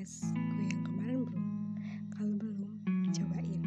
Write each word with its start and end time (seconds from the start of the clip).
podcast 0.00 0.32
gue 0.32 0.64
yang 0.64 0.80
kemarin 0.80 1.28
bro 1.28 1.42
Kalau 2.16 2.32
belum, 2.40 2.72
cobain. 3.12 3.60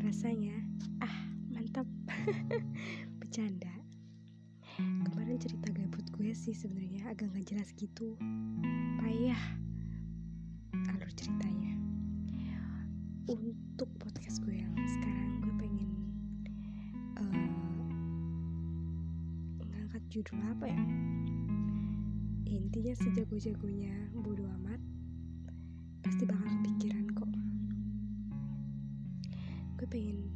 Rasanya, 0.00 0.56
ah 1.04 1.16
mantap. 1.52 1.84
Bercanda. 3.20 3.68
Kemarin 4.80 5.36
cerita 5.36 5.68
gabut 5.76 6.08
gue 6.16 6.32
sih 6.32 6.56
sebenarnya 6.56 7.04
agak 7.12 7.28
gak 7.36 7.52
jelas 7.52 7.68
gitu. 7.76 8.16
Payah 8.96 9.36
Alur 10.88 11.12
ceritanya. 11.12 11.76
Untuk 13.28 13.92
podcast 14.00 14.40
gue 14.40 14.56
yang 14.56 14.72
sekarang 14.88 15.44
gue 15.44 15.52
pengen 15.68 15.90
uh, 17.20 17.52
Ngangkat 19.68 20.00
judul 20.08 20.40
apa 20.48 20.64
ya? 20.64 20.80
Intinya 22.48 22.96
sejago-jagonya 22.96 24.16
bodo 24.16 24.48
amat 24.48 25.03
pasti 26.04 26.28
bakal 26.28 26.44
kepikiran 26.60 27.04
kok. 27.16 27.30
Gue 29.80 29.88
pengen 29.88 30.28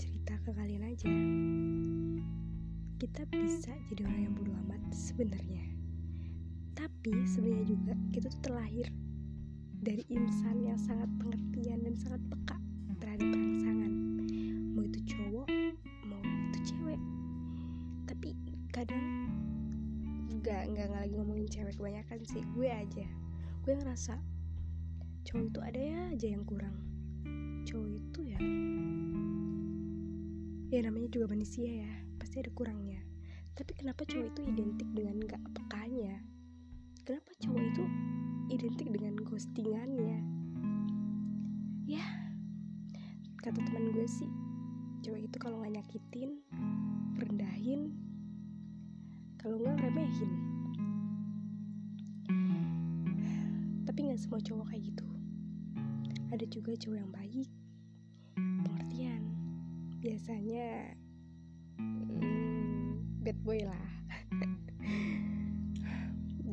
cerita 0.00 0.32
ke 0.40 0.50
kalian 0.56 0.84
aja. 0.88 1.12
Kita 2.96 3.28
bisa 3.28 3.76
jadi 3.92 4.08
orang 4.08 4.20
yang 4.24 4.32
bodo 4.32 4.56
amat 4.64 4.80
sebenarnya. 4.96 5.60
Tapi 6.72 7.12
sebenarnya 7.28 7.68
juga 7.68 7.92
kita 8.16 8.32
tuh 8.32 8.42
terlahir 8.48 8.88
dari 9.84 10.00
insan 10.08 10.64
yang 10.64 10.80
sangat 10.80 11.12
pengertian 11.20 11.84
dan 11.84 11.92
sangat 12.00 12.24
peka 12.32 12.56
terhadap 12.96 13.28
rangsangan. 13.28 13.92
Mau 14.72 14.88
itu 14.88 15.00
cowok 15.04 15.48
mau 16.08 16.20
itu 16.24 16.58
cewek. 16.72 17.00
Tapi 18.08 18.32
kadang 18.72 19.04
nggak 20.32 20.64
nggak 20.72 20.88
lagi 20.96 21.12
ngomongin 21.12 21.44
cewek 21.44 21.76
kebanyakan 21.76 22.24
sih. 22.24 22.40
Gue 22.56 22.72
aja. 22.72 23.04
Gue 23.68 23.76
ngerasa 23.76 24.35
cowok 25.26 25.50
itu 25.50 25.58
ada 25.58 25.80
ya 25.82 26.00
aja 26.14 26.26
yang 26.38 26.44
kurang. 26.46 26.76
Cowok 27.66 27.88
itu 27.98 28.20
ya. 28.30 28.38
Ya 30.70 30.78
namanya 30.86 31.10
juga 31.10 31.34
manusia 31.34 31.82
ya 31.82 31.90
pasti 32.22 32.38
ada 32.38 32.50
kurangnya. 32.54 33.02
Tapi 33.58 33.74
kenapa 33.74 34.06
cowok 34.06 34.30
itu 34.30 34.40
identik 34.46 34.86
dengan 34.94 35.18
gak 35.26 35.42
pekanya? 35.50 36.22
Kenapa 37.02 37.30
cowok 37.42 37.58
itu 37.58 37.84
identik 38.54 38.86
dengan 38.86 39.18
ghostingannya? 39.26 40.18
Ya 41.90 42.06
kata 43.42 43.62
teman 43.62 43.94
gue 43.94 44.06
sih 44.10 44.30
cowok 45.06 45.20
itu 45.22 45.36
kalau 45.38 45.62
nggak 45.62 45.78
nyakitin 45.78 46.42
rendahin 47.18 47.94
kalau 49.42 49.58
nggak 49.58 49.90
remehin. 49.90 50.30
Tapi 53.86 53.98
nggak 54.06 54.18
semua 54.22 54.42
cowok 54.42 54.70
kayak 54.70 54.82
gitu 54.94 55.15
ada 56.30 56.44
juga 56.50 56.74
cowok 56.74 56.98
yang 56.98 57.12
baik. 57.14 57.48
Pengertian. 58.36 59.22
Biasanya 60.02 60.66
hmm, 61.78 63.22
bad 63.22 63.38
boy 63.46 63.62
lah. 63.62 63.86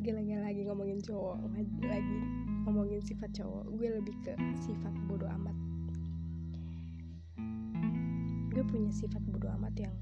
Gila-gila 0.04 0.52
lagi 0.52 0.68
ngomongin 0.68 1.00
cowok 1.00 1.40
lagi 1.88 2.20
ngomongin 2.68 3.02
sifat 3.02 3.32
cowok. 3.34 3.66
Gue 3.80 3.88
lebih 3.90 4.16
ke 4.22 4.34
sifat 4.62 4.94
bodoh 5.08 5.32
amat. 5.42 5.58
Gue 8.54 8.64
punya 8.70 8.94
sifat 8.94 9.24
bodoh 9.26 9.50
amat 9.58 9.74
yang 9.80 9.96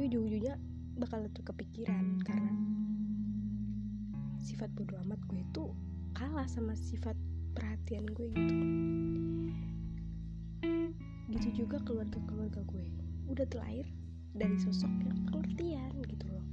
tapi 0.00 0.16
ujung-ujungnya 0.16 0.56
bakal 0.96 1.20
tetap 1.28 1.52
kepikiran 1.52 2.24
karena 2.24 2.56
sifat 4.40 4.72
bodoh 4.72 4.96
amat 5.04 5.20
gue 5.28 5.44
itu 5.44 5.76
kalah 6.16 6.48
sama 6.48 6.72
sifat 6.72 7.12
perhatian 7.60 8.08
gue 8.16 8.32
gitu. 8.32 8.54
Gitu 11.28 11.48
juga 11.60 11.76
keluarga-keluarga 11.84 12.64
gue. 12.64 12.88
Udah 13.28 13.44
terlahir 13.52 13.84
dari 14.32 14.56
sosok 14.56 14.88
yang 15.04 15.20
pengertian 15.28 15.92
gitu 16.08 16.24
loh. 16.32 16.46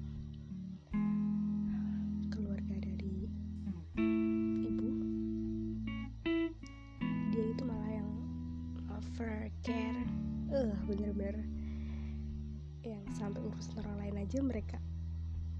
Keluarga 2.27 2.75
dari 2.83 3.31
ibu 4.67 4.89
dia 7.31 7.45
itu 7.55 7.63
malah 7.63 8.03
yang 8.03 8.11
over 8.91 9.47
care 9.63 10.03
eh 10.51 10.59
uh, 10.59 10.75
bener-bener 10.91 11.39
yang 12.83 13.03
sampai 13.15 13.39
urusan 13.47 13.79
orang 13.79 13.95
lain 14.03 14.15
aja 14.27 14.43
mereka 14.43 14.77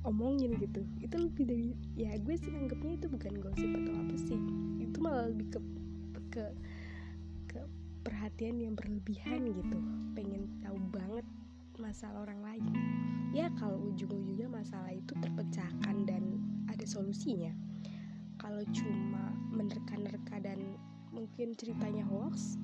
omongin 0.03 0.59
gitu. 0.59 0.83
Itu 0.99 1.15
lebih 1.23 1.43
dari 1.47 1.69
ya 1.95 2.11
gue 2.19 2.35
sih 2.35 2.51
anggapnya 2.51 2.99
itu 2.99 3.07
bukan 3.07 3.33
gosip 3.39 3.71
atau 3.71 3.93
apa 3.95 4.15
sih 4.19 4.26
lebih 5.31 5.47
ke 5.53 5.59
ke 6.31 6.45
ke 7.47 7.59
perhatian 8.03 8.59
yang 8.59 8.73
berlebihan 8.75 9.47
gitu. 9.51 9.79
Pengen 10.15 10.47
tahu 10.63 10.77
banget 10.91 11.25
masalah 11.77 12.25
orang 12.25 12.41
lain. 12.41 12.65
Ya 13.35 13.51
kalau 13.59 13.77
ujung-ujungnya 13.93 14.49
masalah 14.49 14.91
itu 14.95 15.13
terpecahkan 15.19 15.95
dan 16.07 16.23
ada 16.71 16.85
solusinya. 16.87 17.53
Kalau 18.37 18.61
cuma 18.73 19.33
menerka-nerka 19.53 20.41
dan 20.41 20.77
mungkin 21.09 21.57
ceritanya 21.57 22.05
hoax 22.05 22.61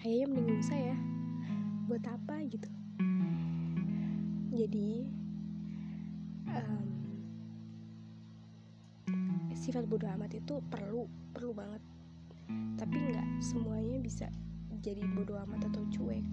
kayaknya 0.00 0.26
mending 0.32 0.58
usah 0.64 0.80
ya 0.80 0.96
buat 1.84 2.04
apa 2.08 2.46
gitu? 2.48 2.68
Jadi 4.50 5.06
um, 6.48 6.99
sifat 9.60 9.84
bodoh 9.84 10.08
amat 10.16 10.32
itu 10.40 10.64
perlu 10.72 11.04
perlu 11.36 11.52
banget. 11.52 11.84
Tapi 12.80 12.96
nggak 12.96 13.28
semuanya 13.44 14.00
bisa 14.00 14.26
jadi 14.80 15.04
bodoh 15.12 15.36
amat 15.44 15.68
atau 15.68 15.84
cuek. 15.92 16.24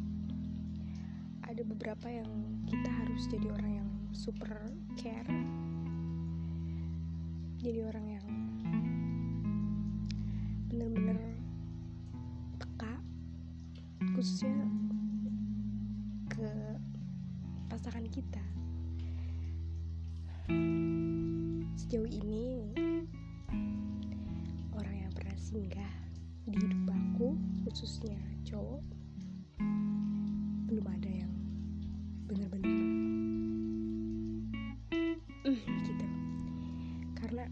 Ada 1.44 1.68
beberapa 1.68 2.08
yang 2.08 2.32
kita 2.72 2.88
harus 2.88 3.28
jadi 3.28 3.52
orang 3.52 3.84
yang 3.84 3.90
super 4.16 4.72
care. 4.96 5.28
Jadi 7.60 7.84
orang 7.84 8.06
yang 8.16 8.28
bener-bener 10.72 11.20
peka 12.56 12.96
khususnya 14.16 14.56
ke 16.32 16.48
pasangan 17.68 18.08
kita. 18.08 18.44
Sejauh 21.76 22.08
ini 22.08 22.77
singgah 25.48 25.96
di 26.44 26.60
hidup 26.60 26.92
aku 26.92 27.32
khususnya 27.64 28.20
cowok 28.44 28.84
belum 30.68 30.84
ada 30.92 31.08
yang 31.24 31.34
bener-bener 32.28 32.76
mm, 35.48 35.64
gitu. 35.88 36.08
Karena 37.16 37.48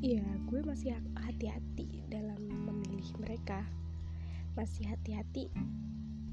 ya 0.00 0.24
gue 0.48 0.64
masih 0.64 0.96
hati-hati 1.20 2.08
dalam 2.08 2.40
memilih 2.40 3.12
mereka. 3.20 3.60
Masih 4.56 4.88
hati-hati 4.88 5.52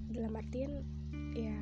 dalam 0.08 0.32
artian 0.40 0.88
ya 1.36 1.60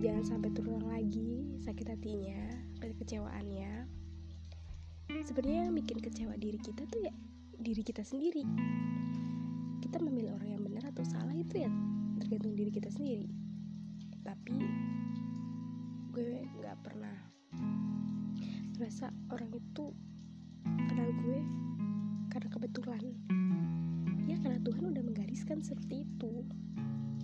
jangan 0.00 0.24
sampai 0.24 0.56
terulang 0.56 0.88
lagi 0.88 1.52
sakit 1.60 1.84
hatinya 1.84 2.48
kekecewaannya 2.80 3.92
sebenarnya 5.24 5.72
yang 5.72 5.74
bikin 5.80 5.98
kecewa 6.04 6.36
diri 6.36 6.60
kita 6.60 6.84
tuh 6.84 7.00
ya 7.00 7.14
diri 7.56 7.80
kita 7.80 8.04
sendiri. 8.04 8.44
Kita 9.80 9.96
memilih 10.04 10.36
orang 10.36 10.48
yang 10.52 10.62
benar 10.62 10.84
atau 10.92 11.00
salah 11.00 11.32
itu 11.32 11.64
ya 11.64 11.72
tergantung 12.20 12.52
diri 12.52 12.68
kita 12.68 12.92
sendiri. 12.92 13.24
Tapi 14.20 14.56
gue 16.12 16.44
nggak 16.60 16.76
pernah 16.84 17.16
merasa 18.76 19.08
orang 19.32 19.48
itu 19.56 19.96
kenal 20.92 21.08
gue 21.24 21.40
karena 22.28 22.48
kebetulan. 22.52 23.04
Ya 24.28 24.36
karena 24.44 24.60
Tuhan 24.60 24.92
udah 24.92 25.02
menggariskan 25.08 25.64
seperti 25.64 26.04
itu. 26.04 26.44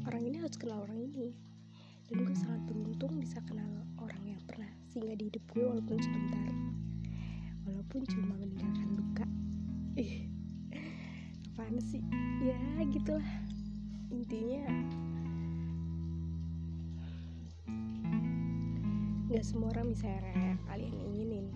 Orang 0.09 0.25
ini 0.25 0.41
harus 0.41 0.57
kenal 0.57 0.89
orang 0.89 1.05
ini. 1.05 1.37
Dan 2.09 2.25
gue 2.25 2.35
sangat 2.35 2.65
beruntung 2.65 3.21
bisa 3.21 3.45
kenal 3.45 3.85
orang 4.01 4.25
yang 4.25 4.41
pernah 4.49 4.73
singgah 4.89 5.15
di 5.15 5.31
hidup 5.31 5.45
gue 5.53 5.63
walaupun 5.63 6.01
sebentar 6.01 6.51
walaupun 7.71 8.03
cuma 8.11 8.35
meninggalkan 8.35 8.89
luka 8.99 9.27
eh 9.95 10.27
apaan 11.55 11.77
sih? 11.79 12.03
Ya 12.43 12.59
gitulah. 12.91 13.31
Intinya 14.11 14.67
nggak 19.31 19.45
semua 19.47 19.71
orang 19.79 19.95
bisa 19.95 20.11
kayak 20.11 20.59
kalian 20.67 20.97
inginin. 20.99 21.47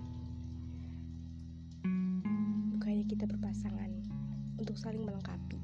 Bukannya 2.78 3.05
kita 3.10 3.26
berpasangan 3.26 3.90
untuk 4.60 4.78
saling 4.78 5.02
melengkapi. 5.02 5.58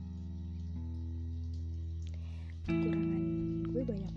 Kekurangan. 2.67 3.23
Gue 3.71 3.83
banyak 3.87 4.13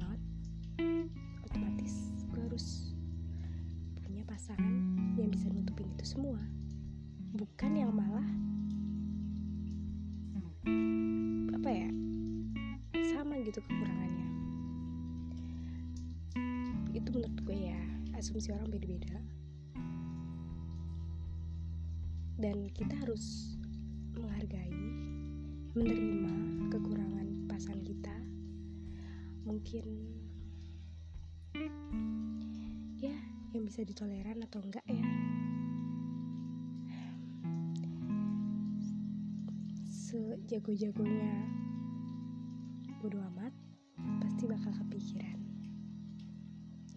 asumsi 18.23 18.55
orang 18.55 18.71
beda-beda. 18.71 19.19
Dan 22.39 22.71
kita 22.71 22.95
harus 23.03 23.51
menghargai 24.15 24.71
menerima 25.75 26.31
kekurangan 26.71 27.51
pasangan 27.51 27.83
kita. 27.83 28.15
Mungkin 29.43 29.83
ya 33.03 33.11
yang 33.51 33.67
bisa 33.67 33.83
ditoleran 33.83 34.39
atau 34.47 34.63
enggak 34.63 34.87
ya. 34.87 35.03
Sejago-jagonya 39.91 41.43
bodo 43.03 43.19
amat 43.35 43.51
pasti 44.23 44.47
bakal 44.47 44.71
kepikiran 44.79 45.32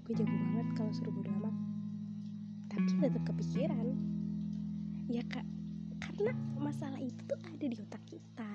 gue 0.07 0.15
jago 0.23 0.31
banget 0.31 0.69
kalau 0.79 0.95
suruh 0.95 1.11
bodo 1.11 1.35
amat. 1.43 1.51
Tapi 2.71 2.87
tetap 3.03 3.23
kepikiran. 3.27 3.99
Ya 5.11 5.27
kak 5.27 5.43
karena 5.99 6.31
masalah 6.55 7.03
itu 7.03 7.19
tuh 7.27 7.35
ada 7.43 7.67
di 7.67 7.75
otak 7.75 7.99
kita. 8.07 8.53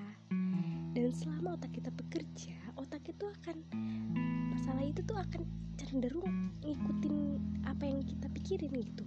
Dan 0.96 1.12
selama 1.12 1.60
otak 1.60 1.76
kita 1.76 1.92
bekerja 1.92 2.56
otak 2.80 3.04
itu 3.04 3.28
akan 3.28 3.68
masalah 4.56 4.80
itu 4.80 5.04
tuh 5.04 5.20
akan 5.20 5.44
cenderung 5.76 6.56
ngikutin 6.64 7.16
apa 7.68 7.84
yang 7.84 8.00
kita 8.00 8.32
pikirin 8.32 8.72
gitu. 8.72 9.04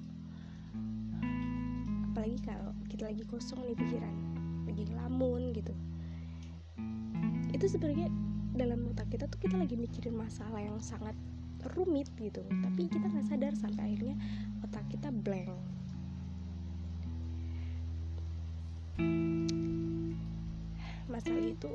Apalagi 2.12 2.44
kalau 2.44 2.76
kita 2.92 3.08
lagi 3.08 3.24
kosong 3.24 3.64
nih 3.64 3.76
pikiran 3.76 4.14
lagi 4.68 4.84
ngelamun 4.92 5.56
gitu. 5.56 5.72
Itu 7.56 7.72
sebenarnya 7.72 8.12
dalam 8.52 8.84
otak 8.92 9.08
kita 9.08 9.32
tuh 9.32 9.40
kita 9.40 9.56
lagi 9.56 9.80
mikirin 9.80 10.12
masalah 10.12 10.60
yang 10.60 10.76
sangat 10.84 11.16
rumit 11.72 12.08
gitu. 12.20 12.44
Tapi 12.44 12.92
kita 12.92 13.08
nggak 13.08 13.26
sadar 13.26 13.52
sampai 13.56 13.82
akhirnya 13.88 14.16
otak 14.60 14.84
kita 14.92 15.08
blank. 15.08 15.48
Masalah 21.08 21.46
itu 21.46 21.72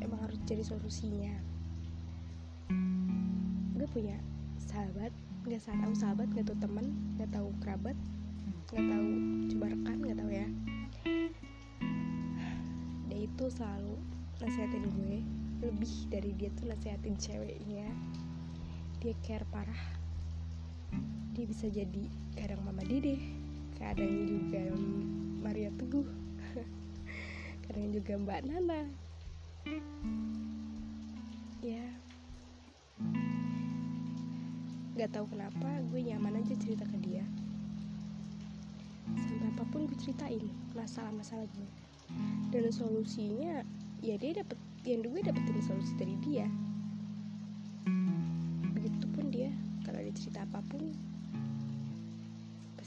emang 0.00 0.20
harus 0.24 0.38
jadi 0.48 0.64
solusinya. 0.64 1.34
Gue 3.76 3.86
punya 3.92 4.16
sahabat 4.56 5.12
nggak 5.48 5.64
tahu 5.64 5.94
sahabat 5.96 6.28
nggak 6.34 6.46
tahu 6.48 6.58
teman 6.60 6.86
nggak 7.16 7.30
tahu 7.32 7.48
kerabat 7.64 7.96
nggak 8.68 8.84
tahu 8.84 9.08
coba 9.54 9.66
rekan 9.72 9.96
nggak 10.04 10.18
tahu 10.18 10.30
ya. 10.30 10.48
Dia 13.08 13.20
itu 13.24 13.44
selalu 13.48 13.96
nasihatin 14.38 14.84
gue 14.86 15.18
lebih 15.58 15.92
dari 16.06 16.30
dia 16.38 16.50
tuh 16.54 16.70
nasihatin 16.70 17.18
ceweknya 17.18 17.90
dia 18.98 19.14
care 19.22 19.46
parah. 19.54 19.82
Dia 21.38 21.46
bisa 21.46 21.70
jadi 21.70 22.10
kadang 22.34 22.66
mama 22.66 22.82
dede 22.82 23.18
kadang 23.78 24.26
juga 24.26 24.74
Maria 25.38 25.70
Teguh 25.78 26.02
kadang 27.66 27.94
juga 27.94 28.12
Mbak 28.18 28.40
Nana. 28.50 28.82
Ya. 31.62 31.86
Gak 34.98 35.14
tahu 35.14 35.30
kenapa 35.30 35.78
gue 35.94 36.00
nyaman 36.02 36.42
aja 36.42 36.58
cerita 36.58 36.82
ke 36.82 36.98
dia. 36.98 37.22
Sampai 39.14 39.46
apa 39.46 39.62
pun 39.70 39.86
gue 39.86 39.98
ceritain 40.02 40.42
masalah-masalah 40.74 41.46
gue 41.54 41.70
dan 42.48 42.64
solusinya 42.72 43.60
ya 44.00 44.16
dia 44.16 44.40
dapet 44.40 44.56
yang 44.88 45.04
gue 45.04 45.20
dapetin 45.20 45.60
solusi 45.60 45.92
dari 46.00 46.16
dia 46.24 46.48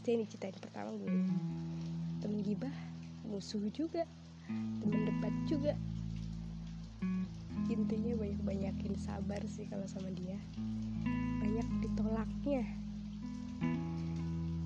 pasti 0.01 0.17
yang 0.17 0.25
diceritain 0.25 0.57
pertama 0.57 0.97
gue. 0.97 1.13
Temen 2.25 2.41
gibah 2.41 2.73
musuh 3.21 3.61
juga 3.69 4.01
temen 4.81 5.05
debat 5.05 5.29
juga. 5.45 5.77
Intinya 7.69 8.17
banyak-banyakin 8.17 8.97
sabar 8.97 9.37
sih 9.45 9.69
kalau 9.69 9.85
sama 9.85 10.09
dia. 10.09 10.41
Banyak 11.45 11.85
ditolaknya. 11.85 12.65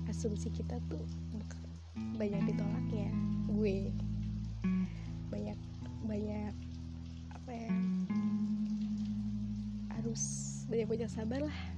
Asumsi 0.08 0.48
kita 0.56 0.80
tuh 0.88 1.04
banyak 2.16 2.40
ditolaknya 2.48 3.12
gue. 3.52 3.92
Banyak 5.28 5.58
banyak 6.08 6.54
apa 7.36 7.50
ya? 7.52 7.72
Harus 10.00 10.24
banyak 10.72 10.88
banyak 10.88 11.10
sabar 11.12 11.44
lah 11.44 11.75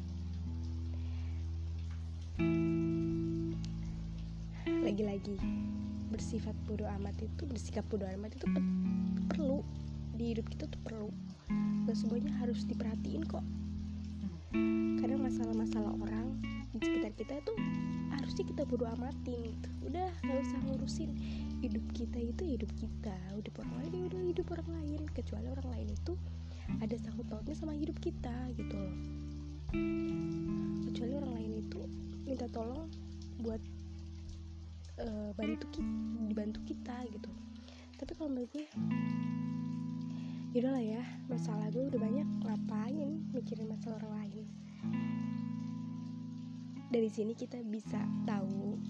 lagi-lagi. 4.99 5.39
Bersifat 6.11 6.59
bodoh 6.67 6.91
amat 6.99 7.15
itu 7.23 7.47
bersikap 7.47 7.87
bodoh 7.87 8.11
amat 8.19 8.35
itu 8.35 8.51
perlu. 9.31 9.63
Di 10.19 10.35
hidup 10.35 10.51
kita 10.51 10.67
tuh 10.67 10.83
perlu. 10.83 11.09
Gak 11.87 11.95
semuanya 11.95 12.35
harus 12.43 12.67
diperhatiin 12.67 13.23
kok. 13.31 13.47
Kadang 14.99 15.23
masalah-masalah 15.23 15.95
orang 16.03 16.43
di 16.75 16.83
sekitar 16.83 17.15
kita 17.15 17.35
itu 17.39 17.55
harusnya 18.11 18.45
kita 18.51 18.63
bodoh 18.67 18.91
amatin 18.91 19.39
gitu. 19.55 19.69
Udah 19.87 20.11
gak 20.27 20.39
usah 20.43 20.59
ngurusin 20.67 21.15
hidup 21.63 21.85
kita 21.95 22.19
itu 22.19 22.59
hidup 22.59 22.71
kita. 22.75 23.15
Hidup 23.39 23.55
orang 23.63 23.75
lain 23.79 23.93
ya 23.95 24.05
udah 24.11 24.23
hidup 24.35 24.47
orang 24.51 24.69
lain. 24.83 25.01
Kecuali 25.15 25.47
orang 25.47 25.69
lain 25.79 25.89
itu 25.95 26.13
ada 26.83 26.95
sangkut 26.99 27.31
pautnya 27.31 27.55
sama 27.55 27.71
hidup 27.79 27.95
kita 28.03 28.35
gitu 28.59 28.75
loh. 28.75 28.95
Kecuali 30.91 31.13
orang 31.15 31.33
lain 31.39 31.53
itu 31.63 31.87
minta 32.27 32.51
tolong 32.51 32.91
buat 33.39 33.63
uh, 35.03 35.31
bantu 35.35 35.67
kita 35.71 35.93
dibantu 36.29 36.61
kita 36.67 36.97
gitu. 37.11 37.31
Tapi 37.99 38.13
kalau 38.15 38.31
menurut 38.31 38.51
gue 38.55 38.67
yaudahlah 40.55 40.81
ya 40.81 41.03
masalah 41.29 41.69
gue 41.71 41.83
udah 41.87 42.01
banyak 42.01 42.29
ngapain 42.47 43.11
mikirin 43.35 43.67
masalah 43.71 43.99
orang 44.05 44.15
lain? 44.27 44.47
Dari 46.89 47.11
sini 47.13 47.37
kita 47.37 47.61
bisa 47.69 48.01
tahu 48.25 48.81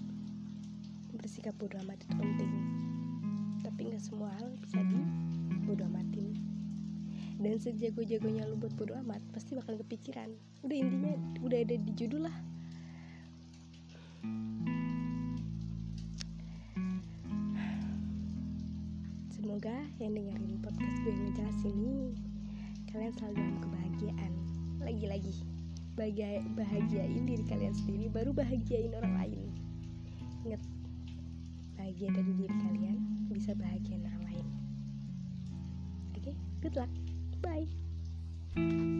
bersikap 1.19 1.51
bodoh 1.59 1.81
amat 1.83 1.99
itu 1.99 2.15
penting. 2.15 2.51
Tapi 3.59 3.91
nggak 3.91 4.03
semua 4.03 4.31
hal 4.39 4.55
bisa 4.63 4.79
di 4.87 4.99
bodoh 5.67 5.83
amatin. 5.83 6.31
Dan 7.39 7.59
sejago-jagonya 7.59 8.47
lu 8.47 8.55
buat 8.55 8.71
bodoh 8.75 8.95
amat 9.03 9.19
pasti 9.35 9.55
bakal 9.55 9.75
kepikiran. 9.83 10.31
Udah 10.63 10.77
intinya 10.79 11.11
udah 11.43 11.59
ada 11.59 11.75
di 11.75 11.91
judul 11.95 12.27
lah 12.27 12.35
semoga 19.39 19.71
yang 20.03 20.19
dengerin 20.19 20.59
podcast 20.59 20.95
gue 21.07 21.15
yang 21.15 21.31
jelas 21.31 21.59
ini 21.63 22.11
kalian 22.91 23.13
selalu 23.15 23.35
dalam 23.39 23.57
kebahagiaan. 23.63 24.33
Lagi-lagi 24.83 25.33
bahagia 25.95 26.43
bahagiain 26.59 27.23
diri 27.23 27.43
kalian 27.47 27.71
sendiri 27.71 28.11
baru 28.11 28.35
bahagiain 28.35 28.91
orang 28.99 29.15
lain. 29.15 29.41
Ingat 30.43 30.61
bahagia 31.79 32.07
dari 32.11 32.31
diri 32.35 32.55
kalian 32.67 32.97
bisa 33.31 33.55
bahagiain 33.55 34.03
orang 34.03 34.23
lain. 34.27 34.47
Oke 36.19 36.19
okay? 36.19 36.35
good 36.59 36.75
luck. 36.75 36.91
Bye 37.39 38.98